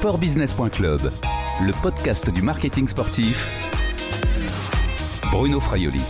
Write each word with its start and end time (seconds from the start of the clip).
sportbusiness.club, 0.00 1.12
le 1.60 1.82
podcast 1.82 2.30
du 2.30 2.40
marketing 2.40 2.88
sportif. 2.88 3.46
Bruno 5.30 5.60
Fraioli. 5.60 6.00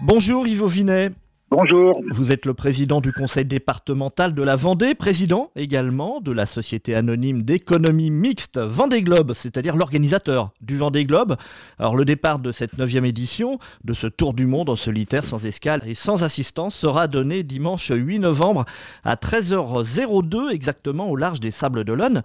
Bonjour 0.00 0.48
Yves 0.48 0.66
Vinet. 0.66 1.12
Bonjour. 1.48 2.02
Vous 2.10 2.32
êtes 2.32 2.44
le 2.44 2.54
président 2.54 3.00
du 3.00 3.12
conseil 3.12 3.44
départemental 3.44 4.34
de 4.34 4.42
la 4.42 4.56
Vendée, 4.56 4.96
président 4.96 5.52
également 5.54 6.20
de 6.20 6.32
la 6.32 6.44
société 6.44 6.96
anonyme 6.96 7.42
d'économie 7.42 8.10
mixte 8.10 8.58
Vendée 8.58 9.00
Globe, 9.02 9.32
c'est-à-dire 9.32 9.76
l'organisateur 9.76 10.50
du 10.60 10.76
Vendée 10.76 11.04
Globe. 11.04 11.36
Alors 11.78 11.94
le 11.94 12.04
départ 12.04 12.40
de 12.40 12.50
cette 12.50 12.78
neuvième 12.78 13.04
édition, 13.04 13.60
de 13.84 13.94
ce 13.94 14.08
tour 14.08 14.34
du 14.34 14.46
monde 14.46 14.70
en 14.70 14.74
solitaire 14.74 15.24
sans 15.24 15.46
escale 15.46 15.82
et 15.86 15.94
sans 15.94 16.24
assistance, 16.24 16.74
sera 16.74 17.06
donné 17.06 17.44
dimanche 17.44 17.92
8 17.94 18.18
novembre 18.18 18.64
à 19.04 19.14
13h02 19.14 20.50
exactement 20.50 21.08
au 21.08 21.14
large 21.14 21.38
des 21.38 21.52
Sables 21.52 21.84
d'Olonne. 21.84 22.22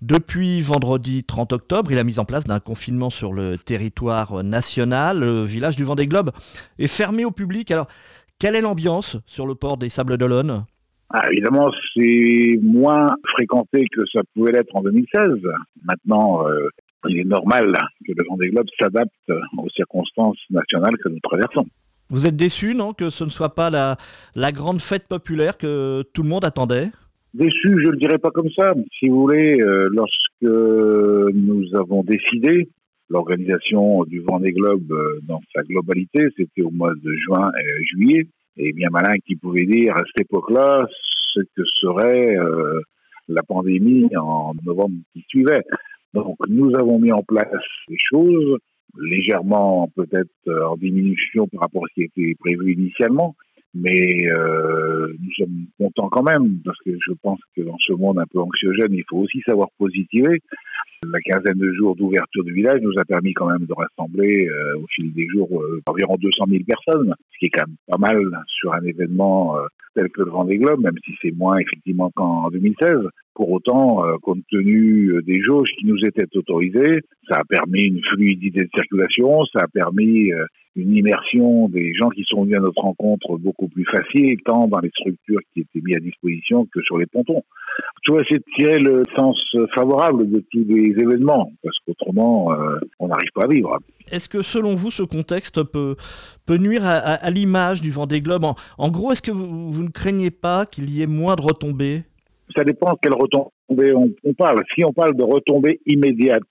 Depuis 0.00 0.62
vendredi 0.62 1.22
30 1.22 1.52
octobre, 1.52 1.92
il 1.92 1.98
a 1.98 2.02
mis 2.02 2.18
en 2.18 2.24
place 2.24 2.42
d'un 2.42 2.58
confinement 2.58 3.08
sur 3.08 3.32
le 3.32 3.56
territoire 3.56 4.42
national. 4.42 5.20
Le 5.20 5.44
village 5.44 5.76
du 5.76 5.84
Vendée 5.84 6.08
Globe 6.08 6.32
est 6.80 6.88
fermé 6.88 7.24
au 7.24 7.30
public. 7.30 7.70
Alors, 7.70 7.86
quelle 8.42 8.56
est 8.56 8.60
l'ambiance 8.60 9.18
sur 9.24 9.46
le 9.46 9.54
port 9.54 9.76
des 9.76 9.88
Sables 9.88 10.18
d'Olonne? 10.18 10.64
Ah, 11.10 11.30
Évidemment, 11.30 11.70
c'est 11.94 12.58
moins 12.60 13.06
fréquenté 13.36 13.86
que 13.92 14.00
ça 14.12 14.22
pouvait 14.34 14.50
l'être 14.50 14.74
en 14.74 14.82
2016. 14.82 15.38
Maintenant, 15.84 16.44
euh, 16.48 16.68
il 17.08 17.20
est 17.20 17.24
normal 17.24 17.72
que 18.04 18.10
le 18.16 18.24
Vendée 18.28 18.48
Globe 18.48 18.66
s'adapte 18.80 19.12
aux 19.58 19.68
circonstances 19.68 20.38
nationales 20.50 20.96
que 21.04 21.08
nous 21.08 21.20
traversons. 21.22 21.66
Vous 22.10 22.26
êtes 22.26 22.34
déçu, 22.34 22.74
non, 22.74 22.94
que 22.94 23.10
ce 23.10 23.22
ne 23.22 23.30
soit 23.30 23.54
pas 23.54 23.70
la, 23.70 23.96
la 24.34 24.50
grande 24.50 24.80
fête 24.80 25.06
populaire 25.06 25.56
que 25.56 26.02
tout 26.12 26.24
le 26.24 26.28
monde 26.28 26.44
attendait? 26.44 26.88
Déçu, 27.34 27.78
je 27.80 27.86
ne 27.86 27.92
le 27.92 27.96
dirais 27.96 28.18
pas 28.18 28.32
comme 28.32 28.50
ça. 28.58 28.74
Si 28.98 29.08
vous 29.08 29.20
voulez, 29.20 29.60
euh, 29.60 29.88
lorsque 29.92 30.42
nous 30.42 31.64
avons 31.78 32.02
décidé 32.02 32.68
l'organisation 33.12 34.04
du 34.04 34.20
Vendée 34.20 34.52
Globe 34.52 34.90
euh, 34.90 35.20
dans 35.22 35.40
sa 35.54 35.62
globalité, 35.62 36.28
c'était 36.36 36.62
au 36.62 36.70
mois 36.70 36.94
de 36.94 37.14
juin 37.26 37.52
et 37.60 37.84
juillet. 37.84 38.26
Et 38.56 38.72
bien 38.72 38.88
malin 38.90 39.14
qui 39.26 39.36
pouvait 39.36 39.66
dire 39.66 39.96
à 39.96 40.00
cette 40.00 40.26
époque-là 40.26 40.86
ce 41.34 41.40
que 41.40 41.62
serait 41.80 42.36
euh, 42.36 42.80
la 43.28 43.42
pandémie 43.42 44.14
en 44.16 44.52
novembre 44.64 44.96
qui 45.12 45.24
suivait. 45.28 45.62
Donc 46.14 46.36
nous 46.48 46.74
avons 46.76 46.98
mis 46.98 47.12
en 47.12 47.22
place 47.22 47.48
des 47.88 47.96
choses 47.98 48.58
légèrement 48.98 49.88
peut-être 49.96 50.28
euh, 50.48 50.66
en 50.66 50.76
diminution 50.76 51.48
par 51.48 51.62
rapport 51.62 51.84
à 51.84 51.88
ce 51.88 51.94
qui 51.94 52.02
était 52.02 52.34
prévu 52.38 52.74
initialement, 52.74 53.34
mais 53.74 54.28
euh, 54.28 55.14
nous 55.18 55.32
sommes 55.32 55.66
contents 55.78 56.08
quand 56.08 56.22
même 56.22 56.58
parce 56.64 56.78
que 56.84 56.90
je 56.92 57.12
pense 57.22 57.40
que 57.56 57.62
dans 57.62 57.78
ce 57.78 57.92
monde 57.92 58.18
un 58.18 58.26
peu 58.30 58.40
anxiogène, 58.40 58.92
il 58.92 59.04
faut 59.08 59.18
aussi 59.18 59.40
savoir 59.46 59.68
positiver. 59.78 60.40
La 61.04 61.18
quinzaine 61.20 61.58
de 61.58 61.72
jours 61.72 61.96
d'ouverture 61.96 62.44
du 62.44 62.52
village 62.52 62.80
nous 62.80 62.96
a 62.96 63.04
permis 63.04 63.32
quand 63.34 63.48
même 63.48 63.66
de 63.66 63.72
rassembler 63.72 64.46
euh, 64.48 64.78
au 64.78 64.86
fil 64.94 65.12
des 65.12 65.26
jours 65.26 65.48
euh, 65.60 65.82
environ 65.86 66.16
200 66.16 66.44
000 66.48 66.62
personnes, 66.64 67.14
ce 67.32 67.38
qui 67.38 67.46
est 67.46 67.50
quand 67.50 67.66
même 67.66 67.76
pas 67.88 67.98
mal 67.98 68.22
sur 68.46 68.72
un 68.72 68.84
événement 68.84 69.58
euh, 69.58 69.62
tel 69.96 70.08
que 70.10 70.22
le 70.22 70.30
Vendée 70.30 70.58
Globe, 70.58 70.80
même 70.80 70.96
si 71.04 71.12
c'est 71.20 71.32
moins 71.32 71.58
effectivement 71.58 72.10
qu'en 72.14 72.50
2016. 72.50 72.98
Pour 73.34 73.50
autant, 73.50 74.02
compte 74.20 74.42
tenu 74.50 75.22
des 75.22 75.40
jauges 75.40 75.70
qui 75.78 75.86
nous 75.86 75.98
étaient 76.04 76.28
autorisées, 76.36 77.00
ça 77.28 77.40
a 77.40 77.44
permis 77.44 77.84
une 77.84 78.02
fluidité 78.12 78.64
de 78.64 78.68
circulation, 78.74 79.44
ça 79.46 79.60
a 79.62 79.68
permis 79.68 80.30
une 80.74 80.96
immersion 80.96 81.68
des 81.68 81.92
gens 81.94 82.08
qui 82.08 82.24
sont 82.24 82.44
venus 82.44 82.56
à 82.56 82.60
notre 82.60 82.80
rencontre 82.80 83.36
beaucoup 83.36 83.68
plus 83.68 83.84
facile, 83.84 84.36
tant 84.44 84.68
dans 84.68 84.80
les 84.80 84.90
structures 84.90 85.40
qui 85.52 85.60
étaient 85.60 85.80
mises 85.84 85.96
à 85.96 86.00
disposition 86.00 86.66
que 86.72 86.80
sur 86.82 86.98
les 86.98 87.06
pontons. 87.06 87.42
Tu 88.02 88.10
vois, 88.10 88.22
essayer 88.22 88.38
de 88.38 88.44
tirer 88.56 88.78
le 88.78 89.02
sens 89.16 89.38
favorable 89.74 90.30
de 90.30 90.44
tous 90.50 90.64
les 90.66 90.94
événements, 90.98 91.52
parce 91.62 91.76
qu'autrement, 91.84 92.52
euh, 92.52 92.78
on 92.98 93.08
n'arrive 93.08 93.30
pas 93.34 93.44
à 93.44 93.48
vivre. 93.48 93.78
Est-ce 94.10 94.28
que 94.28 94.42
selon 94.42 94.74
vous, 94.74 94.90
ce 94.90 95.02
contexte 95.02 95.62
peut, 95.62 95.96
peut 96.46 96.56
nuire 96.56 96.82
à, 96.84 97.30
l'image 97.30 97.80
du 97.80 97.90
Vendée 97.90 98.20
Globe 98.20 98.44
en, 98.44 98.54
en 98.78 98.90
gros, 98.90 99.12
est-ce 99.12 99.22
que 99.22 99.30
vous, 99.30 99.82
ne 99.82 99.90
craignez 99.90 100.30
pas 100.30 100.66
qu'il 100.66 100.90
y 100.90 101.02
ait 101.02 101.06
moins 101.06 101.36
de 101.36 101.42
retombées? 101.42 102.02
Ça 102.56 102.64
dépend 102.64 102.92
de 102.92 102.98
quelles 103.00 103.14
retombées 103.14 103.94
on, 103.94 104.10
on 104.24 104.34
parle. 104.34 104.62
Si 104.74 104.84
on 104.84 104.92
parle 104.92 105.16
de 105.16 105.22
retombées 105.22 105.80
immédiates 105.86 106.42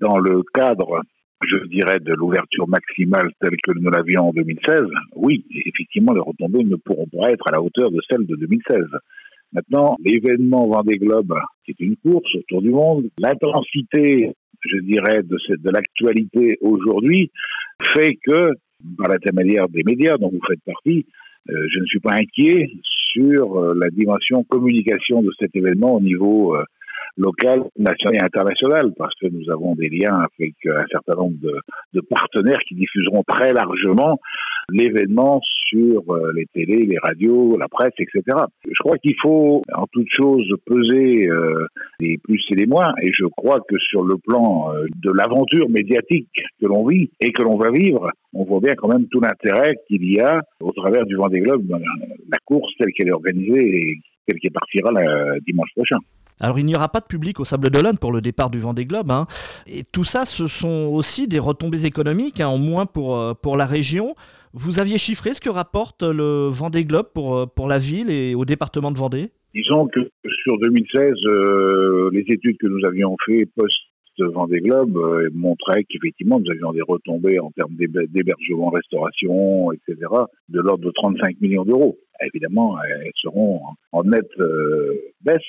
dans 0.00 0.18
le 0.18 0.42
cadre 0.54 1.02
je 1.48 1.66
dirais, 1.68 1.98
de 2.00 2.12
l'ouverture 2.14 2.68
maximale 2.68 3.30
telle 3.40 3.56
que 3.62 3.72
nous 3.78 3.90
l'avions 3.90 4.28
en 4.28 4.32
2016, 4.32 4.82
oui, 5.16 5.44
effectivement, 5.66 6.12
les 6.12 6.20
retombées 6.20 6.64
ne 6.64 6.76
pourront 6.76 7.06
pas 7.06 7.30
être 7.30 7.46
à 7.48 7.52
la 7.52 7.62
hauteur 7.62 7.90
de 7.90 8.00
celles 8.08 8.26
de 8.26 8.36
2016. 8.36 8.84
Maintenant, 9.52 9.96
l'événement 10.04 10.66
Vendée 10.68 10.96
Globe, 10.96 11.34
qui 11.64 11.72
est 11.72 11.80
une 11.80 11.96
course 11.96 12.34
autour 12.36 12.62
du 12.62 12.70
monde, 12.70 13.08
l'intensité, 13.18 14.32
je 14.64 14.78
dirais, 14.78 15.22
de, 15.22 15.70
l'actualité 15.70 16.58
aujourd'hui 16.60 17.30
fait 17.94 18.18
que, 18.24 18.52
par 18.96 19.08
l'intermédiaire 19.08 19.68
des 19.68 19.82
médias 19.84 20.16
dont 20.16 20.30
vous 20.30 20.40
faites 20.46 20.62
partie, 20.64 21.06
euh, 21.50 21.66
je 21.72 21.80
ne 21.80 21.86
suis 21.86 22.00
pas 22.00 22.14
inquiet 22.14 22.70
sur 23.12 23.58
euh, 23.58 23.74
la 23.76 23.90
dimension 23.90 24.44
communication 24.44 25.22
de 25.22 25.30
cet 25.38 25.54
événement 25.54 25.96
au 25.96 26.00
niveau 26.00 26.56
euh, 26.56 26.64
local, 27.16 27.64
national 27.78 28.16
et 28.16 28.24
international, 28.24 28.92
parce 28.96 29.14
que 29.16 29.26
nous 29.26 29.50
avons 29.50 29.74
des 29.74 29.88
liens 29.88 30.26
avec 30.38 30.54
un 30.66 30.86
certain 30.90 31.14
nombre 31.14 31.36
de, 31.42 32.00
partenaires 32.10 32.60
qui 32.68 32.74
diffuseront 32.74 33.22
très 33.26 33.52
largement 33.52 34.18
l'événement 34.70 35.40
sur 35.68 36.02
euh, 36.10 36.32
les 36.34 36.46
télés, 36.46 36.84
les 36.86 36.98
radios, 36.98 37.56
la 37.56 37.68
presse, 37.68 37.92
etc. 37.98 38.22
Je 38.66 38.78
crois 38.80 38.98
qu'il 38.98 39.14
faut 39.20 39.62
en 39.74 39.86
toute 39.86 40.08
chose 40.10 40.46
peser 40.66 41.28
euh, 41.28 41.66
les 42.00 42.18
plus 42.18 42.42
et 42.50 42.54
les 42.54 42.66
moins, 42.66 42.92
et 43.02 43.10
je 43.12 43.26
crois 43.26 43.60
que 43.68 43.76
sur 43.78 44.02
le 44.02 44.16
plan 44.16 44.72
euh, 44.72 44.86
de 45.02 45.10
l'aventure 45.10 45.68
médiatique 45.68 46.42
que 46.60 46.66
l'on 46.66 46.86
vit 46.86 47.10
et 47.20 47.32
que 47.32 47.42
l'on 47.42 47.56
va 47.56 47.70
vivre, 47.70 48.10
on 48.34 48.44
voit 48.44 48.60
bien 48.60 48.74
quand 48.74 48.88
même 48.88 49.06
tout 49.08 49.20
l'intérêt 49.20 49.76
qu'il 49.88 50.04
y 50.10 50.20
a 50.20 50.42
au 50.60 50.72
travers 50.72 51.06
du 51.06 51.16
Vendée 51.16 51.40
Globe, 51.40 51.66
la 52.30 52.38
course 52.44 52.72
telle 52.78 52.92
qu'elle 52.92 53.08
est 53.08 53.12
organisée 53.12 53.76
et 53.76 53.98
telle 54.26 54.38
qu'elle 54.38 54.52
partira 54.52 54.90
le 54.92 55.40
dimanche 55.40 55.70
prochain. 55.74 55.98
Alors 56.42 56.58
il 56.58 56.66
n'y 56.66 56.74
aura 56.74 56.88
pas 56.88 56.98
de 56.98 57.06
public 57.06 57.38
au 57.38 57.44
Sable 57.44 57.70
d'Olonne 57.70 57.98
pour 57.98 58.12
le 58.12 58.20
départ 58.20 58.50
du 58.50 58.58
Vendée 58.58 58.84
Globe. 58.84 59.12
Hein. 59.12 59.26
Et 59.68 59.84
tout 59.84 60.02
ça, 60.02 60.26
ce 60.26 60.48
sont 60.48 60.90
aussi 60.92 61.28
des 61.28 61.38
retombées 61.38 61.86
économiques, 61.86 62.40
hein, 62.40 62.48
en 62.48 62.58
moins 62.58 62.84
pour, 62.84 63.16
euh, 63.16 63.32
pour 63.32 63.56
la 63.56 63.64
région. 63.64 64.16
Vous 64.52 64.80
aviez 64.80 64.98
chiffré 64.98 65.30
ce 65.30 65.40
que 65.40 65.48
rapporte 65.48 66.02
le 66.02 66.48
Vendée 66.48 66.84
Globe 66.84 67.06
pour, 67.14 67.36
euh, 67.36 67.46
pour 67.46 67.68
la 67.68 67.78
ville 67.78 68.10
et 68.10 68.34
au 68.34 68.44
département 68.44 68.90
de 68.90 68.98
Vendée? 68.98 69.30
Disons 69.54 69.86
que 69.86 70.00
sur 70.42 70.58
2016, 70.58 71.12
euh, 71.26 72.10
les 72.12 72.24
études 72.28 72.58
que 72.58 72.66
nous 72.66 72.84
avions 72.84 73.16
fait 73.24 73.46
post 73.46 73.72
Vendée 74.18 74.60
Globe 74.60 74.96
montraient 75.32 75.82
qu'effectivement 75.84 76.38
nous 76.38 76.50
avions 76.50 76.72
des 76.72 76.82
retombées 76.82 77.40
en 77.40 77.50
termes 77.50 77.74
d'hébergement, 77.74 78.68
restauration, 78.68 79.72
etc., 79.72 79.96
de 80.48 80.60
l'ordre 80.60 80.84
de 80.84 80.92
35 80.92 81.40
millions 81.40 81.64
d'euros. 81.64 81.98
Évidemment, 82.22 82.76
elles 82.84 83.10
seront 83.16 83.62
en 83.90 84.04
nette 84.04 84.30
baisse 85.22 85.40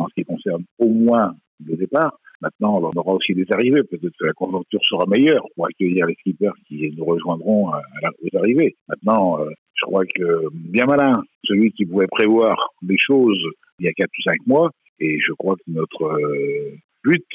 en 0.00 0.08
ce 0.08 0.14
qui 0.14 0.24
concerne 0.24 0.64
au 0.78 0.88
moins 0.88 1.34
le 1.64 1.76
départ. 1.76 2.18
Maintenant, 2.40 2.80
on 2.80 2.98
aura 2.98 3.12
aussi 3.12 3.34
des 3.34 3.46
arrivées. 3.50 3.82
Peut-être 3.82 4.16
que 4.18 4.24
la 4.24 4.32
conjoncture 4.32 4.80
sera 4.84 5.04
meilleure 5.06 5.44
pour 5.54 5.66
accueillir 5.66 6.06
les 6.06 6.14
skippers 6.14 6.54
qui 6.66 6.90
nous 6.96 7.04
rejoindront 7.04 7.68
à 7.68 7.82
la, 8.02 8.10
aux 8.10 8.38
arrivées. 8.38 8.76
Maintenant, 8.88 9.40
euh, 9.40 9.50
je 9.74 9.84
crois 9.84 10.04
que 10.06 10.48
bien 10.52 10.86
malin, 10.86 11.22
celui 11.44 11.72
qui 11.72 11.84
pouvait 11.84 12.06
prévoir 12.06 12.56
des 12.82 12.96
choses 12.98 13.42
il 13.78 13.86
y 13.86 13.88
a 13.88 13.92
4 13.92 14.08
ou 14.08 14.22
5 14.22 14.46
mois, 14.46 14.70
et 15.00 15.18
je 15.20 15.32
crois 15.32 15.56
que 15.56 15.70
notre 15.70 16.04
euh, 16.04 16.76
but, 17.04 17.26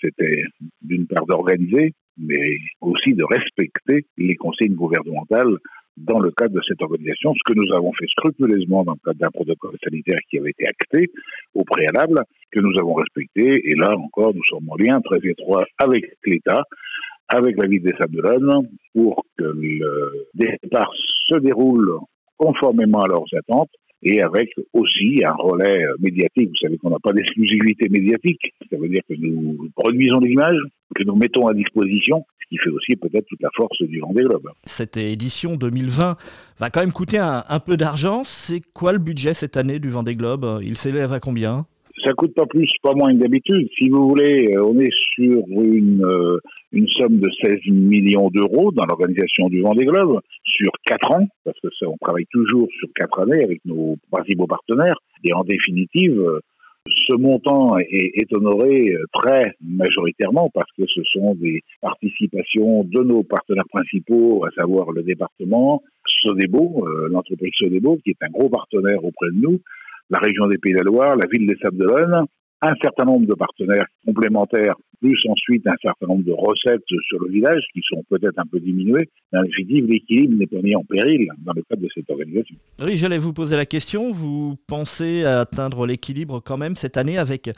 c'était 0.00 0.44
d'une 0.80 1.06
part 1.06 1.26
d'organiser, 1.26 1.92
mais 2.18 2.56
aussi 2.80 3.14
de 3.14 3.24
respecter 3.24 4.06
les 4.16 4.36
consignes 4.36 4.74
gouvernementales 4.74 5.56
dans 5.96 6.20
le 6.20 6.30
cadre 6.30 6.54
de 6.54 6.60
cette 6.66 6.80
organisation, 6.82 7.34
ce 7.34 7.52
que 7.52 7.58
nous 7.58 7.72
avons 7.74 7.92
fait 7.92 8.06
scrupuleusement 8.08 8.84
dans 8.84 8.92
le 8.92 8.98
cadre 9.04 9.18
d'un 9.18 9.30
protocole 9.30 9.76
sanitaire 9.82 10.18
qui 10.30 10.38
avait 10.38 10.50
été 10.50 10.66
acté 10.66 11.10
au 11.54 11.64
préalable, 11.64 12.22
que 12.50 12.60
nous 12.60 12.72
avons 12.78 12.94
respecté. 12.94 13.70
Et 13.70 13.74
là 13.74 13.94
encore, 13.96 14.34
nous 14.34 14.44
sommes 14.48 14.68
en 14.70 14.76
lien 14.76 15.00
très 15.00 15.18
étroit 15.22 15.64
avec 15.78 16.04
l'État, 16.24 16.64
avec 17.28 17.56
la 17.56 17.66
ville 17.66 17.82
des 17.82 17.94
Sables 17.98 18.22
pour 18.94 19.24
que 19.38 19.44
le 19.44 20.28
départ 20.34 20.90
se 21.28 21.38
déroule 21.38 21.98
conformément 22.36 23.02
à 23.02 23.08
leurs 23.08 23.26
attentes 23.36 23.70
et 24.02 24.20
avec 24.22 24.50
aussi 24.72 25.22
un 25.24 25.34
relais 25.34 25.84
médiatique. 26.00 26.48
Vous 26.48 26.56
savez 26.60 26.78
qu'on 26.78 26.90
n'a 26.90 26.98
pas 27.02 27.12
d'exclusivité 27.12 27.88
médiatique. 27.88 28.40
Ça 28.70 28.76
veut 28.76 28.88
dire 28.88 29.02
que 29.08 29.14
nous 29.14 29.70
produisons 29.76 30.20
des 30.20 30.30
images, 30.30 30.58
que 30.94 31.04
nous 31.04 31.16
mettons 31.16 31.46
à 31.46 31.54
disposition, 31.54 32.24
ce 32.42 32.48
qui 32.48 32.58
fait 32.58 32.70
aussi 32.70 32.96
peut-être 32.96 33.26
toute 33.26 33.42
la 33.42 33.50
force 33.56 33.80
du 33.82 34.00
Vendée 34.00 34.24
Globe. 34.24 34.48
Cette 34.64 34.96
édition 34.96 35.56
2020 35.56 36.16
va 36.58 36.70
quand 36.70 36.80
même 36.80 36.92
coûter 36.92 37.18
un, 37.18 37.44
un 37.48 37.60
peu 37.60 37.76
d'argent. 37.76 38.22
C'est 38.24 38.60
quoi 38.74 38.92
le 38.92 38.98
budget 38.98 39.34
cette 39.34 39.56
année 39.56 39.78
du 39.78 39.88
Vendée 39.88 40.16
Globe? 40.16 40.60
Il 40.62 40.76
s'élève 40.76 41.12
à 41.12 41.20
combien? 41.20 41.66
Ça 42.04 42.12
coûte 42.12 42.34
pas 42.34 42.46
plus, 42.46 42.70
pas 42.82 42.94
moins 42.94 43.12
que 43.12 43.18
d'habitude. 43.18 43.68
Si 43.78 43.88
vous 43.88 44.08
voulez, 44.08 44.54
euh, 44.54 44.64
on 44.64 44.78
est 44.78 44.92
sur 45.14 45.44
une, 45.48 46.04
euh, 46.04 46.38
somme 46.98 47.18
de 47.18 47.28
16 47.42 47.60
millions 47.68 48.28
d'euros 48.30 48.72
dans 48.72 48.84
l'organisation 48.84 49.48
du 49.48 49.60
Vendée 49.60 49.84
Globe 49.84 50.20
sur 50.44 50.70
quatre 50.84 51.12
ans, 51.12 51.26
parce 51.44 51.58
que 51.60 51.68
ça, 51.78 51.86
on 51.88 51.96
travaille 52.00 52.26
toujours 52.30 52.68
sur 52.78 52.88
quatre 52.94 53.20
années 53.20 53.42
avec 53.42 53.60
nos 53.64 53.96
principaux 54.10 54.46
partenaires. 54.46 54.96
Et 55.24 55.32
en 55.32 55.44
définitive, 55.44 56.18
euh, 56.18 56.40
Ce 57.08 57.14
montant 57.14 57.78
est, 57.78 58.32
honoré 58.34 58.96
très 59.12 59.54
majoritairement 59.60 60.50
parce 60.52 60.70
que 60.76 60.82
ce 60.92 61.00
sont 61.12 61.36
des 61.36 61.62
participations 61.80 62.82
de 62.82 63.00
nos 63.04 63.22
partenaires 63.22 63.70
principaux, 63.70 64.44
à 64.44 64.50
savoir 64.50 64.90
le 64.90 65.04
département, 65.04 65.80
Sodebo, 66.22 66.84
l'entreprise 67.08 67.52
Sodebo, 67.56 67.98
qui 68.02 68.10
est 68.10 68.22
un 68.26 68.30
gros 68.30 68.48
partenaire 68.48 69.04
auprès 69.04 69.30
de 69.30 69.40
nous, 69.40 69.60
la 70.12 70.18
région 70.18 70.46
des 70.46 70.58
Pays 70.58 70.72
de 70.72 70.78
la 70.78 70.84
Loire, 70.84 71.16
la 71.16 71.26
ville 71.26 71.46
des 71.46 71.56
Sables 71.62 71.78
d'Olonne, 71.78 72.26
un 72.60 72.74
certain 72.80 73.04
nombre 73.04 73.26
de 73.26 73.34
partenaires 73.34 73.86
complémentaires, 74.06 74.74
plus 75.00 75.18
ensuite 75.26 75.66
un 75.66 75.74
certain 75.82 76.06
nombre 76.06 76.24
de 76.24 76.32
recettes 76.32 76.84
sur 76.86 77.18
le 77.20 77.28
village 77.28 77.62
qui 77.72 77.80
sont 77.88 78.04
peut-être 78.08 78.38
un 78.38 78.46
peu 78.46 78.60
diminuées. 78.60 79.08
Mais 79.32 79.40
en 79.40 79.42
l'équilibre 79.42 80.38
n'est 80.38 80.46
pas 80.46 80.62
mis 80.62 80.76
en 80.76 80.84
péril 80.84 81.26
dans 81.38 81.52
le 81.56 81.62
cadre 81.62 81.82
de 81.82 81.88
cette 81.92 82.08
organisation. 82.08 82.54
Oui, 82.80 82.96
j'allais 82.96 83.18
vous 83.18 83.32
poser 83.32 83.56
la 83.56 83.66
question. 83.66 84.12
Vous 84.12 84.56
pensez 84.68 85.24
atteindre 85.24 85.86
l'équilibre 85.86 86.40
quand 86.44 86.56
même 86.56 86.76
cette 86.76 86.96
année 86.96 87.18
avec 87.18 87.50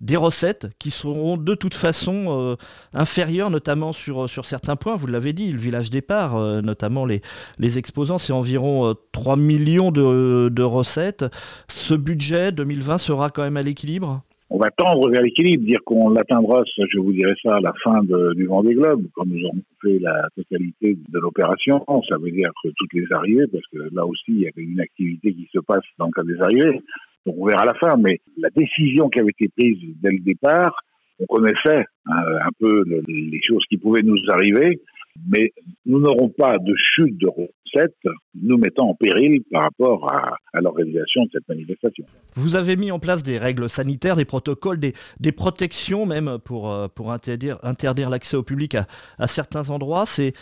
des 0.00 0.16
recettes 0.16 0.68
qui 0.78 0.90
seront 0.90 1.36
de 1.36 1.54
toute 1.54 1.74
façon 1.74 2.26
euh, 2.28 2.56
inférieures, 2.92 3.50
notamment 3.50 3.92
sur, 3.92 4.28
sur 4.28 4.46
certains 4.46 4.76
points. 4.76 4.96
Vous 4.96 5.06
l'avez 5.06 5.32
dit, 5.32 5.52
le 5.52 5.58
village 5.58 5.90
départ, 5.90 6.36
euh, 6.36 6.60
notamment 6.62 7.04
les, 7.04 7.20
les 7.58 7.78
exposants, 7.78 8.18
c'est 8.18 8.32
environ 8.32 8.94
3 9.12 9.34
euh, 9.34 9.36
millions 9.36 9.90
de, 9.90 10.48
de 10.48 10.62
recettes. 10.62 11.24
Ce 11.68 11.94
budget 11.94 12.52
2020 12.52 12.98
sera 12.98 13.30
quand 13.30 13.42
même 13.42 13.56
à 13.56 13.62
l'équilibre? 13.62 14.22
On 14.52 14.58
va 14.58 14.70
tendre 14.70 15.08
vers 15.08 15.22
l'équilibre, 15.22 15.64
dire 15.64 15.78
qu'on 15.84 16.10
l'atteindra, 16.10 16.64
je 16.76 16.98
vous 16.98 17.12
dirais 17.12 17.36
ça 17.40 17.54
à 17.54 17.60
la 17.60 17.72
fin 17.84 18.02
du 18.02 18.46
Vendée 18.46 18.74
Globe, 18.74 19.04
quand 19.14 19.24
nous 19.24 19.44
aurons 19.44 19.62
fait 19.80 20.00
la 20.00 20.26
totalité 20.34 20.98
de 21.08 21.18
l'opération. 21.20 21.84
Ça 22.08 22.16
veut 22.18 22.32
dire 22.32 22.50
que 22.60 22.68
toutes 22.76 22.92
les 22.92 23.06
arrivées, 23.12 23.46
parce 23.46 23.64
que 23.72 23.94
là 23.94 24.04
aussi, 24.04 24.24
il 24.26 24.40
y 24.40 24.48
avait 24.48 24.62
une 24.62 24.80
activité 24.80 25.32
qui 25.32 25.48
se 25.52 25.60
passe 25.60 25.84
dans 25.98 26.06
le 26.06 26.10
cas 26.10 26.24
des 26.24 26.40
arrivées. 26.40 26.82
Donc 27.26 27.36
on 27.38 27.46
verra 27.46 27.62
à 27.62 27.66
la 27.66 27.74
fin, 27.74 27.96
mais 27.96 28.20
la 28.38 28.50
décision 28.50 29.08
qui 29.08 29.20
avait 29.20 29.30
été 29.30 29.48
prise 29.48 29.78
dès 30.02 30.10
le 30.10 30.20
départ, 30.20 30.74
on 31.18 31.26
connaissait 31.26 31.84
hein, 32.06 32.22
un 32.42 32.50
peu 32.58 32.84
les 33.08 33.40
choses 33.46 33.64
qui 33.68 33.76
pouvaient 33.76 34.02
nous 34.02 34.18
arriver 34.32 34.80
mais 35.28 35.52
nous 35.86 36.00
n'aurons 36.00 36.28
pas 36.28 36.56
de 36.58 36.74
chute 36.76 37.18
de 37.18 37.28
recettes 37.28 37.96
nous 38.34 38.58
mettant 38.58 38.88
en 38.90 38.94
péril 38.94 39.42
par 39.50 39.62
rapport 39.64 40.12
à, 40.12 40.36
l'organisation 40.60 41.24
de 41.24 41.30
cette 41.32 41.48
manifestation. 41.48 42.04
Vous 42.34 42.56
avez 42.56 42.76
mis 42.76 42.90
en 42.90 42.98
place 42.98 43.22
des 43.22 43.38
règles 43.38 43.68
sanitaires, 43.68 44.16
des 44.16 44.24
protocoles, 44.24 44.78
des, 44.78 45.32
protections 45.32 46.06
même 46.06 46.38
pour, 46.44 46.70
euh, 46.70 46.88
pour 46.88 47.12
interdire, 47.12 47.58
interdire 47.62 48.10
l'accès 48.10 48.36
au 48.36 48.42
public 48.42 48.74
à, 48.74 48.86
à 49.18 49.26
certains 49.26 49.70
endroits. 49.70 50.04
C'est 50.06 50.34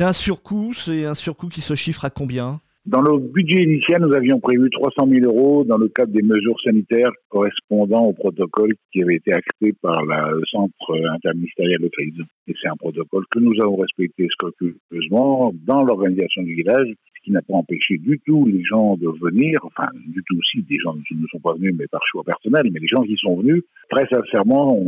un 0.00 0.12
surcoût, 0.12 0.72
c'est 0.72 1.04
un 1.04 1.14
surcoût 1.14 1.48
qui 1.48 1.60
se 1.60 1.74
chiffre 1.74 2.04
à 2.04 2.10
combien? 2.10 2.60
Dans 2.86 3.02
le 3.02 3.18
budget 3.18 3.64
initial, 3.64 4.00
nous 4.00 4.14
avions 4.14 4.38
prévu 4.38 4.70
300 4.70 5.08
000 5.08 5.26
euros 5.26 5.64
dans 5.64 5.76
le 5.76 5.88
cadre 5.88 6.12
des 6.12 6.22
mesures 6.22 6.60
sanitaires 6.62 7.10
correspondant 7.28 8.04
au 8.04 8.12
protocole 8.12 8.74
qui 8.92 9.02
avait 9.02 9.16
été 9.16 9.32
acté 9.32 9.72
par 9.82 10.04
le 10.04 10.42
Centre 10.48 10.94
interministériel 11.12 11.80
de 11.80 11.88
crise. 11.88 12.14
Et 12.46 12.54
c'est 12.62 12.68
un 12.68 12.76
protocole 12.76 13.24
que 13.30 13.40
nous 13.40 13.54
avons 13.60 13.76
respecté 13.76 14.28
scrupuleusement 14.30 15.52
dans 15.66 15.82
l'organisation 15.82 16.42
du 16.44 16.54
village, 16.54 16.86
ce 16.86 17.24
qui 17.24 17.32
n'a 17.32 17.42
pas 17.42 17.54
empêché 17.54 17.98
du 17.98 18.20
tout 18.24 18.46
les 18.46 18.62
gens 18.62 18.96
de 18.96 19.08
venir, 19.20 19.58
enfin 19.64 19.88
du 20.06 20.22
tout 20.24 20.38
aussi, 20.38 20.62
des 20.62 20.78
gens 20.78 20.94
qui 21.08 21.16
ne 21.16 21.26
sont 21.26 21.40
pas 21.40 21.54
venus 21.54 21.74
mais 21.76 21.88
par 21.88 22.02
choix 22.06 22.22
personnel, 22.22 22.70
mais 22.72 22.78
les 22.78 22.86
gens 22.86 23.02
qui 23.02 23.16
sont 23.16 23.36
venus, 23.40 23.64
très 23.90 24.06
sincèrement, 24.06 24.80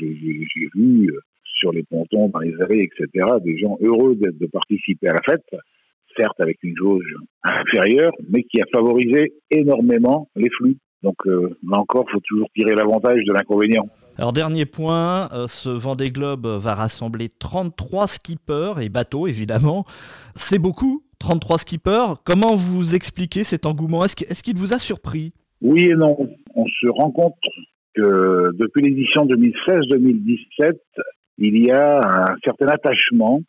j'ai 0.00 0.68
vu 0.74 1.14
sur 1.60 1.72
les 1.72 1.84
pontons, 1.84 2.28
dans 2.28 2.40
les 2.40 2.60
allées, 2.60 2.90
etc., 2.90 3.26
des 3.44 3.56
gens 3.56 3.78
heureux 3.80 4.16
de 4.16 4.46
participer 4.46 5.08
à 5.08 5.12
la 5.12 5.22
fête 5.24 5.48
certes 6.16 6.40
avec 6.40 6.58
une 6.62 6.76
jauge 6.76 7.14
inférieure, 7.42 8.12
mais 8.30 8.42
qui 8.44 8.60
a 8.60 8.64
favorisé 8.72 9.34
énormément 9.50 10.28
les 10.36 10.50
flux. 10.50 10.76
Donc 11.02 11.16
euh, 11.26 11.56
là 11.68 11.78
encore, 11.78 12.04
il 12.08 12.12
faut 12.12 12.22
toujours 12.26 12.48
tirer 12.54 12.74
l'avantage 12.74 13.20
de 13.26 13.32
l'inconvénient. 13.32 13.88
Alors 14.16 14.32
dernier 14.32 14.64
point, 14.64 15.28
euh, 15.32 15.46
ce 15.48 15.68
Vendée 15.68 16.10
Globe 16.10 16.46
va 16.46 16.74
rassembler 16.74 17.28
33 17.28 18.06
skippers 18.06 18.80
et 18.80 18.88
bateaux 18.88 19.26
évidemment. 19.26 19.84
C'est 20.34 20.58
beaucoup, 20.58 21.02
33 21.18 21.58
skippers. 21.58 22.22
Comment 22.24 22.54
vous 22.54 22.94
expliquez 22.94 23.44
cet 23.44 23.66
engouement? 23.66 24.04
Est-ce 24.04 24.42
qu'il 24.42 24.56
vous 24.56 24.72
a 24.72 24.78
surpris? 24.78 25.32
Oui 25.60 25.84
et 25.84 25.94
non. 25.94 26.16
On 26.54 26.66
se 26.66 26.86
rend 26.88 27.10
compte 27.10 27.34
que 27.94 28.50
depuis 28.58 28.82
l'édition 28.82 29.26
2016-2017, 29.26 30.74
il 31.38 31.64
y 31.64 31.70
a 31.70 31.98
un 31.98 32.36
certain 32.44 32.68
attachement 32.68 33.40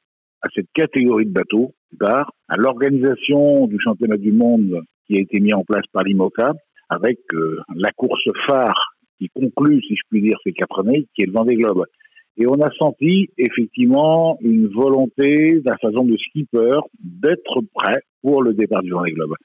à 0.46 0.48
cette 0.54 0.70
catégorie 0.74 1.26
de 1.26 1.34
bateaux 1.34 1.74
à 2.02 2.58
l'organisation 2.58 3.68
du 3.68 3.78
championnat 3.80 4.18
du 4.18 4.32
monde 4.32 4.82
qui 5.08 5.18
a 5.18 5.22
été 5.22 5.40
mis 5.40 5.54
en 5.54 5.64
place 5.64 5.86
par 5.92 6.04
l'IMOCA, 6.04 6.54
avec 6.90 7.20
euh, 7.34 7.60
la 7.76 7.92
course 7.92 8.28
phare 8.48 8.96
qui 9.18 9.30
conclut, 9.30 9.82
si 9.82 9.96
je 9.96 10.02
puis 10.10 10.22
dire, 10.22 10.38
ces 10.44 10.52
quatre 10.52 10.82
années, 10.82 11.08
qui 11.16 11.24
est 11.24 11.26
le 11.26 11.32
Vendée 11.32 11.56
Globe. 11.56 11.86
Et 12.38 12.48
on 12.48 12.62
a 12.62 12.70
senti 12.78 13.30
effectivement 13.38 14.38
une 14.42 14.68
volonté 14.68 15.62
d'un 15.62 15.76
certain 15.80 15.98
nombre 15.98 16.12
de 16.12 16.18
skippers 16.18 16.82
d'être 17.00 17.62
prêts 17.74 18.02
pour 18.22 18.44
le 18.44 18.54
départ 18.54 18.84
du 18.84 18.92
Vendée 18.92 19.12
Globe. 19.12 19.36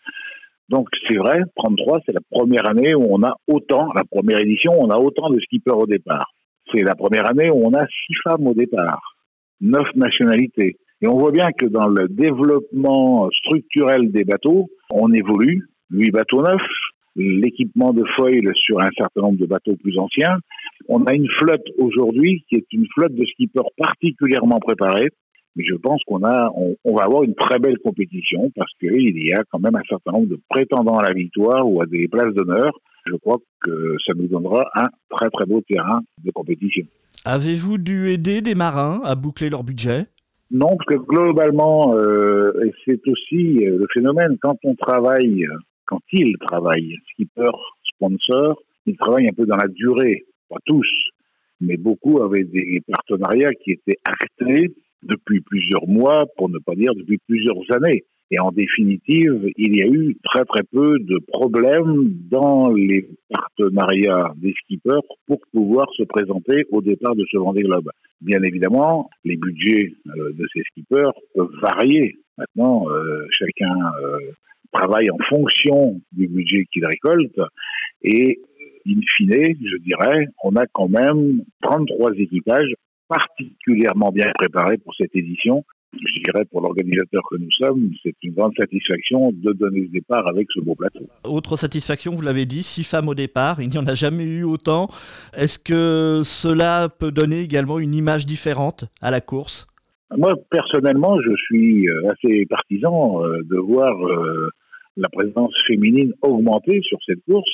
Donc 0.69 0.88
c'est 1.08 1.17
vrai, 1.17 1.43
33, 1.56 2.00
c'est 2.05 2.12
la 2.12 2.20
première 2.31 2.69
année 2.69 2.94
où 2.94 3.06
on 3.08 3.23
a 3.23 3.35
autant, 3.49 3.93
la 3.94 4.05
première 4.05 4.41
édition, 4.41 4.73
on 4.79 4.91
a 4.91 4.99
autant 4.99 5.31
de 5.31 5.38
skippers 5.41 5.76
au 5.76 5.87
départ. 5.87 6.32
C'est 6.73 6.82
la 6.82 6.94
première 6.94 7.29
année 7.29 7.50
où 7.50 7.64
on 7.64 7.75
a 7.75 7.87
six 7.87 8.14
femmes 8.25 8.46
au 8.46 8.55
départ, 8.55 9.17
neuf 9.61 9.87
nationalités. 9.94 10.76
Et 11.02 11.06
on 11.06 11.19
voit 11.19 11.32
bien 11.32 11.50
que 11.52 11.67
dans 11.67 11.87
le 11.87 12.08
développement 12.08 13.29
structurel 13.31 14.11
des 14.12 14.25
bateaux, 14.25 14.69
on 14.91 15.12
évolue. 15.12 15.67
Huit 15.91 16.11
bateaux 16.11 16.43
neufs, 16.43 16.61
l'équipement 17.17 17.93
de 17.93 18.05
foil 18.17 18.52
sur 18.55 18.81
un 18.81 18.91
certain 18.97 19.23
nombre 19.23 19.38
de 19.38 19.47
bateaux 19.47 19.76
plus 19.76 19.99
anciens. 19.99 20.37
On 20.88 21.05
a 21.05 21.14
une 21.14 21.29
flotte 21.38 21.67
aujourd'hui 21.79 22.44
qui 22.49 22.56
est 22.56 22.67
une 22.73 22.87
flotte 22.94 23.14
de 23.14 23.25
skippers 23.25 23.70
particulièrement 23.76 24.61
préparée. 24.61 25.08
Mais 25.56 25.64
je 25.69 25.75
pense 25.75 26.00
qu'on 26.06 26.23
a, 26.23 26.52
on, 26.85 26.94
va 26.94 27.05
avoir 27.05 27.25
une 27.25 27.35
très 27.35 27.58
belle 27.58 27.79
compétition 27.79 28.53
parce 28.55 28.70
qu'il 28.79 29.26
y 29.26 29.32
a 29.32 29.43
quand 29.50 29.58
même 29.58 29.75
un 29.75 29.82
certain 29.88 30.12
nombre 30.12 30.29
de 30.29 30.41
prétendants 30.49 30.99
à 30.99 31.08
la 31.08 31.12
victoire 31.12 31.69
ou 31.69 31.82
à 31.82 31.87
des 31.87 32.06
places 32.06 32.32
d'honneur. 32.35 32.70
Je 33.06 33.17
crois 33.17 33.38
que 33.61 33.96
ça 34.06 34.12
nous 34.14 34.29
donnera 34.29 34.64
un 34.76 34.87
très 35.08 35.29
très 35.31 35.46
beau 35.46 35.61
terrain 35.62 36.03
de 36.23 36.31
compétition. 36.31 36.85
Avez-vous 37.25 37.79
dû 37.79 38.11
aider 38.11 38.43
des 38.43 38.55
marins 38.55 39.00
à 39.05 39.17
boucler 39.17 39.50
leur 39.50 39.64
budget? 39.64 40.06
Non, 40.50 40.76
parce 40.76 40.99
que 40.99 41.06
globalement, 41.06 41.94
euh, 41.94 42.64
et 42.64 42.73
c'est 42.85 43.00
aussi 43.06 43.64
euh, 43.64 43.79
le 43.79 43.87
phénomène, 43.93 44.37
quand 44.41 44.56
on 44.64 44.75
travaille, 44.75 45.47
quand 45.85 46.00
ils 46.12 46.37
travaillent, 46.38 46.97
skipper, 47.12 47.53
sponsor, 47.94 48.60
ils 48.86 48.96
travaillent 48.96 49.29
un 49.29 49.32
peu 49.32 49.46
dans 49.46 49.56
la 49.56 49.69
durée, 49.69 50.25
pas 50.48 50.58
tous, 50.67 50.89
mais 51.60 51.77
beaucoup 51.77 52.20
avaient 52.20 52.44
des 52.44 52.82
partenariats 52.89 53.53
qui 53.63 53.72
étaient 53.72 53.98
actés 54.05 54.75
depuis 55.05 55.41
plusieurs 55.41 55.86
mois, 55.86 56.25
pour 56.36 56.48
ne 56.48 56.58
pas 56.58 56.75
dire 56.75 56.94
depuis 56.96 57.19
plusieurs 57.29 57.63
années. 57.72 58.05
Et 58.32 58.39
en 58.39 58.53
définitive, 58.53 59.51
il 59.56 59.77
y 59.77 59.82
a 59.82 59.87
eu 59.87 60.17
très 60.22 60.44
très 60.44 60.63
peu 60.63 60.99
de 61.01 61.19
problèmes 61.32 62.13
dans 62.31 62.70
les 62.70 63.08
partenariats 63.29 64.32
des 64.37 64.55
skippers 64.63 65.03
pour 65.27 65.41
pouvoir 65.53 65.89
se 65.96 66.05
présenter 66.05 66.65
au 66.70 66.81
départ 66.81 67.17
de 67.17 67.25
ce 67.29 67.39
Vendée 67.39 67.63
Globe. 67.63 67.91
Bien 68.20 68.43
évidemment, 68.44 69.10
les 69.25 69.37
budgets 69.37 69.94
euh, 70.06 70.32
de 70.32 70.46
ces 70.53 70.63
skippers 70.70 71.10
peuvent 71.34 71.51
varier. 71.60 72.19
Maintenant, 72.39 72.89
euh, 72.89 73.27
chacun 73.32 73.77
euh, 74.03 74.19
travaille 74.72 75.10
en 75.10 75.19
fonction 75.29 76.01
du 76.13 76.29
budget 76.29 76.67
qu'il 76.72 76.87
récolte 76.87 77.41
et 78.03 78.41
in 78.87 79.01
fine, 79.17 79.56
je 79.60 79.77
dirais, 79.79 80.29
on 80.44 80.55
a 80.55 80.67
quand 80.72 80.89
même 80.89 81.43
33 81.63 82.13
équipages 82.13 82.72
particulièrement 83.08 84.10
bien 84.10 84.31
préparés 84.39 84.79
pour 84.79 84.94
cette 84.94 85.15
édition 85.17 85.65
je 85.93 86.23
dirais 86.23 86.44
pour 86.51 86.61
l'organisateur 86.61 87.23
que 87.31 87.37
nous 87.37 87.51
sommes, 87.53 87.91
c'est 88.03 88.15
une 88.23 88.32
grande 88.35 88.53
satisfaction 88.59 89.32
de 89.32 89.53
donner 89.53 89.81
le 89.81 89.89
départ 89.89 90.27
avec 90.27 90.47
ce 90.55 90.61
beau 90.61 90.75
plateau. 90.75 91.06
Autre 91.25 91.56
satisfaction, 91.56 92.13
vous 92.13 92.23
l'avez 92.23 92.47
dit, 92.47 92.63
six 92.63 92.89
femmes 92.89 93.09
au 93.09 93.15
départ, 93.15 93.61
il 93.61 93.69
n'y 93.69 93.79
en 93.79 93.87
a 93.87 93.94
jamais 93.94 94.25
eu 94.25 94.44
autant. 94.44 94.89
Est-ce 95.37 95.59
que 95.59 96.23
cela 96.25 96.89
peut 96.89 97.11
donner 97.11 97.41
également 97.41 97.79
une 97.79 97.94
image 97.94 98.27
différente 98.27 98.85
à 99.01 99.11
la 99.11 99.20
course? 99.20 99.67
Moi, 100.17 100.35
personnellement, 100.51 101.20
je 101.20 101.35
suis 101.37 101.89
euh, 101.89 102.11
assez 102.11 102.44
partisan 102.47 103.25
euh, 103.25 103.43
de 103.44 103.56
voir 103.56 103.94
euh, 104.05 104.51
la 104.97 105.09
présence 105.09 105.53
féminine 105.67 106.13
augmenter 106.23 106.81
sur 106.82 106.99
cette 107.06 107.25
course. 107.25 107.51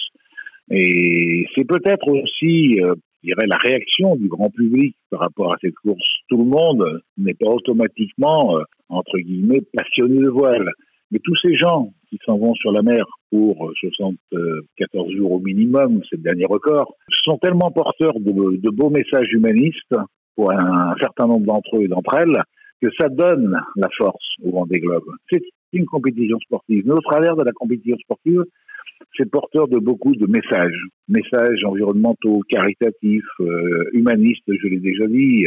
Et 0.70 1.46
c'est 1.54 1.66
peut-être 1.66 2.08
aussi 2.08 2.80
dirais, 3.26 3.46
la 3.46 3.56
réaction 3.56 4.16
du 4.16 4.28
grand 4.28 4.50
public 4.50 4.96
par 5.10 5.20
rapport 5.20 5.52
à 5.52 5.56
cette 5.60 5.74
course. 5.74 6.06
Tout 6.28 6.38
le 6.38 6.44
monde 6.44 7.00
n'est 7.18 7.34
pas 7.34 7.50
automatiquement, 7.50 8.58
euh, 8.58 8.62
entre 8.88 9.18
guillemets, 9.18 9.62
passionné 9.76 10.20
de 10.20 10.28
voile. 10.28 10.70
Mais 11.10 11.20
tous 11.22 11.36
ces 11.42 11.56
gens 11.56 11.92
qui 12.08 12.18
s'en 12.24 12.38
vont 12.38 12.54
sur 12.54 12.72
la 12.72 12.82
mer 12.82 13.04
pour 13.30 13.70
74 13.80 15.12
jours 15.14 15.32
au 15.32 15.40
minimum, 15.40 16.00
c'est 16.08 16.16
le 16.16 16.22
dernier 16.22 16.46
record, 16.48 16.94
sont 17.26 17.38
tellement 17.38 17.70
porteurs 17.70 18.18
de, 18.18 18.70
beaux 18.70 18.90
messages 18.90 19.32
humanistes 19.32 19.94
pour 20.34 20.52
un, 20.52 20.94
certain 21.00 21.26
nombre 21.26 21.46
d'entre 21.46 21.76
eux 21.76 21.82
et 21.82 21.88
d'entre 21.88 22.16
elles 22.18 22.38
que 22.80 22.88
ça 22.98 23.08
donne 23.08 23.58
la 23.76 23.88
force 23.96 24.34
au 24.44 24.50
vent 24.50 24.66
des 24.66 24.80
globes. 24.80 25.10
C'est 25.30 25.42
une 25.72 25.86
compétition 25.86 26.38
sportive. 26.40 26.84
Mais 26.86 26.92
au 26.92 27.00
travers 27.00 27.36
de 27.36 27.42
la 27.42 27.52
compétition 27.52 27.96
sportive, 27.98 28.42
c'est 29.16 29.30
porteur 29.30 29.68
de 29.68 29.78
beaucoup 29.78 30.14
de 30.14 30.26
messages, 30.26 30.80
messages 31.08 31.64
environnementaux, 31.64 32.40
caritatifs, 32.48 33.24
euh, 33.40 33.84
humanistes, 33.92 34.44
je 34.46 34.68
l'ai 34.68 34.78
déjà 34.78 35.06
dit. 35.06 35.46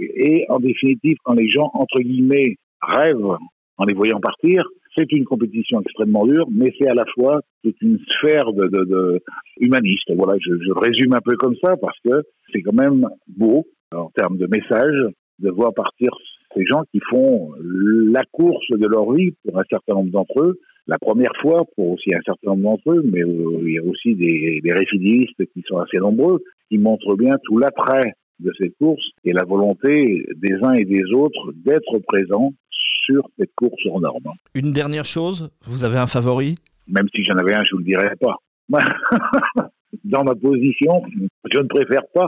Et 0.00 0.46
en 0.48 0.58
définitive, 0.58 1.16
quand 1.24 1.34
les 1.34 1.48
gens, 1.48 1.70
entre 1.74 2.00
guillemets, 2.00 2.56
rêvent 2.80 3.36
en 3.76 3.84
les 3.84 3.94
voyant 3.94 4.20
partir, 4.20 4.64
c'est 4.96 5.10
une 5.12 5.24
compétition 5.24 5.80
extrêmement 5.80 6.26
dure, 6.26 6.46
mais 6.50 6.72
c'est 6.78 6.88
à 6.88 6.94
la 6.94 7.04
fois 7.14 7.40
toute 7.62 7.80
une 7.80 7.98
sphère 8.16 8.52
de, 8.52 8.66
de, 8.66 9.20
humaniste. 9.58 10.10
Voilà, 10.14 10.38
je, 10.40 10.52
je, 10.54 10.72
résume 10.72 11.12
un 11.12 11.20
peu 11.20 11.36
comme 11.36 11.54
ça 11.62 11.76
parce 11.76 11.98
que 12.04 12.22
c'est 12.52 12.62
quand 12.62 12.74
même 12.74 13.06
beau 13.28 13.66
en 13.94 14.10
termes 14.10 14.36
de 14.36 14.46
messages 14.46 15.12
de 15.38 15.50
voir 15.50 15.72
partir 15.74 16.10
ces 16.54 16.64
gens 16.66 16.82
qui 16.92 17.00
font 17.08 17.52
la 17.60 18.24
course 18.32 18.66
de 18.70 18.86
leur 18.86 19.12
vie 19.12 19.32
pour 19.44 19.58
un 19.58 19.64
certain 19.70 19.94
nombre 19.94 20.10
d'entre 20.10 20.42
eux, 20.42 20.58
la 20.90 20.98
première 20.98 21.32
fois 21.40 21.62
pour 21.76 21.92
aussi 21.92 22.12
un 22.12 22.20
certain 22.26 22.50
nombre 22.50 22.62
d'entre 22.62 22.90
eux, 22.90 23.02
mais 23.04 23.20
il 23.20 23.74
y 23.74 23.78
a 23.78 23.84
aussi 23.84 24.16
des, 24.16 24.60
des 24.60 24.72
récidivistes 24.72 25.46
qui 25.54 25.62
sont 25.64 25.78
assez 25.78 25.98
nombreux, 25.98 26.42
qui 26.68 26.78
montrent 26.78 27.14
bien 27.14 27.36
tout 27.44 27.58
l'attrait 27.58 28.14
de 28.40 28.52
cette 28.58 28.76
course 28.76 29.04
et 29.24 29.32
la 29.32 29.44
volonté 29.44 30.26
des 30.34 30.54
uns 30.62 30.72
et 30.72 30.84
des 30.84 31.04
autres 31.12 31.52
d'être 31.64 31.98
présents 32.08 32.52
sur 33.04 33.22
cette 33.38 33.54
course 33.54 33.80
hors 33.86 34.00
norme. 34.00 34.34
Une 34.54 34.72
dernière 34.72 35.04
chose, 35.04 35.50
vous 35.64 35.84
avez 35.84 35.98
un 35.98 36.08
favori? 36.08 36.56
Même 36.88 37.06
si 37.14 37.22
j'en 37.22 37.36
avais 37.36 37.54
un, 37.54 37.62
je 37.62 37.74
ne 37.74 37.78
vous 37.78 37.84
le 37.84 37.84
dirais 37.84 38.16
pas. 38.20 38.36
Dans 40.04 40.24
ma 40.24 40.34
position, 40.34 41.02
je 41.52 41.58
ne 41.58 41.68
préfère 41.68 42.02
pas, 42.12 42.26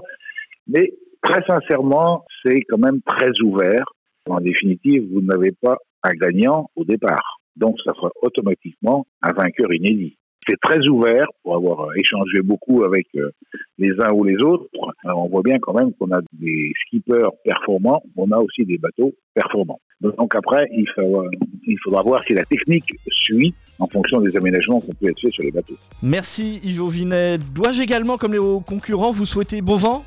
mais 0.69 0.92
très 1.21 1.42
sincèrement, 1.49 2.25
c'est 2.45 2.61
quand 2.69 2.78
même 2.78 3.00
très 3.02 3.33
ouvert. 3.42 3.85
En 4.31 4.40
définitive, 4.40 5.02
vous 5.12 5.21
n'avez 5.21 5.50
pas 5.50 5.78
un 6.04 6.12
gagnant 6.12 6.71
au 6.76 6.85
départ. 6.85 7.41
Donc, 7.56 7.76
ça 7.85 7.92
sera 7.94 8.11
automatiquement 8.23 9.06
un 9.23 9.32
vainqueur 9.32 9.73
inédit. 9.73 10.16
C'est 10.49 10.59
très 10.61 10.80
ouvert 10.88 11.26
pour 11.42 11.54
avoir 11.54 11.88
échangé 11.97 12.40
beaucoup 12.42 12.82
avec 12.82 13.06
euh, 13.14 13.30
les 13.78 13.92
uns 14.00 14.12
ou 14.12 14.25
les 14.25 14.37
autres. 14.38 14.66
on 15.04 15.28
voit 15.28 15.42
bien 15.42 15.59
quand 15.61 15.73
même 15.73 15.92
qu'on 15.94 16.11
a 16.11 16.21
des 16.32 16.73
skippers 16.85 17.30
performants, 17.44 18.02
on 18.16 18.30
a 18.32 18.38
aussi 18.38 18.64
des 18.64 18.78
bateaux 18.78 19.12
performants. 19.35 19.80
Donc 20.00 20.35
après, 20.35 20.68
il 20.73 20.88
faudra, 20.94 21.25
il 21.64 21.78
faudra 21.85 22.02
voir 22.02 22.25
si 22.25 22.35
la 22.35 22.44
technique 22.44 22.92
suit 23.12 23.54
en 23.78 23.87
fonction 23.87 24.21
des 24.21 24.37
aménagements 24.37 24.80
qu'on 24.80 24.92
peut 24.94 25.09
être 25.09 25.21
fait 25.21 25.30
sur 25.30 25.44
les 25.44 25.52
bateaux. 25.52 25.76
Merci 26.02 26.61
Yves 26.64 26.88
Vinet. 26.88 27.38
Dois-je 27.54 27.82
également, 27.82 28.16
comme 28.16 28.32
les 28.32 28.40
concurrents, 28.66 29.12
vous 29.12 29.26
souhaiter 29.26 29.62
bon 29.62 29.76
vent? 29.76 30.04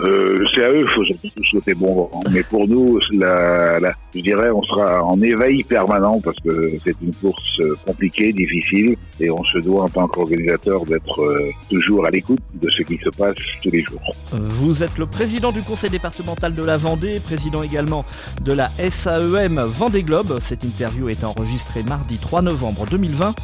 Euh, 0.00 0.44
c'est 0.54 0.64
à 0.64 0.70
eux 0.70 0.86
faut 0.86 1.02
souhaiter 1.50 1.74
bon 1.74 1.94
vent. 1.94 2.10
Mais 2.32 2.42
pour 2.44 2.68
nous, 2.68 3.00
je 3.00 4.20
dirais, 4.20 4.50
on 4.50 4.62
sera 4.62 5.02
en 5.02 5.20
éveil 5.20 5.62
permanent 5.64 6.20
parce 6.20 6.36
que 6.40 6.72
c'est 6.84 6.94
une 7.02 7.14
course 7.14 7.60
euh, 7.60 7.74
compliquée, 7.84 8.32
difficile, 8.32 8.96
et 9.20 9.30
on 9.30 9.42
se 9.44 9.58
doit 9.58 9.84
en 9.84 9.88
tant 9.88 10.06
qu'organisateur 10.06 10.84
d'être 10.84 11.20
euh, 11.20 11.50
toujours 11.68 12.06
à 12.06 12.10
l'écoute 12.10 12.38
de 12.54 12.70
ce 12.70 12.82
qui 12.82 12.98
se 13.02 13.10
passe 13.10 13.34
tous 13.62 13.70
les 13.70 13.82
jours. 13.82 14.00
Vous 14.32 14.82
êtes 14.82 14.98
le 14.98 15.06
président 15.06 15.50
du 15.50 15.62
conseil 15.62 15.90
départemental 15.90 16.54
de 16.54 16.62
la 16.62 16.76
Vendée, 16.76 17.18
président 17.20 17.62
également 17.62 18.04
de 18.44 18.52
la 18.52 18.68
SAEM 18.68 19.60
Vendée 19.60 20.04
Globe. 20.04 20.38
Cette 20.40 20.64
interview 20.64 21.08
est 21.08 21.24
enregistrée 21.24 21.82
mardi 21.82 22.18
3 22.18 22.42
novembre 22.42 22.86
2020. 22.88 23.34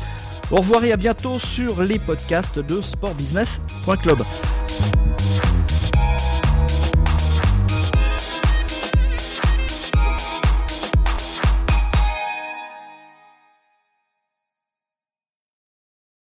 Au 0.51 0.57
revoir 0.57 0.85
et 0.85 0.93
à 0.93 0.97
bientôt 0.97 1.39
sur 1.41 1.83
les 1.83 1.99
podcasts 1.99 2.59
de 2.59 2.81
sportbusiness.club. 2.81 4.19